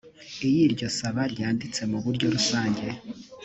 [0.47, 2.85] iyo iryo saba ryanditse mu buryo rusange